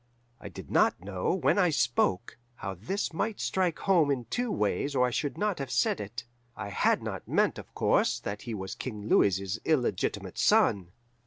[0.39, 4.95] "I did not know, when I spoke, how this might strike home in two ways
[4.95, 6.25] or I should not have said it.
[6.55, 10.91] I had not meant, of course, that he was King Louis's illegitimate son.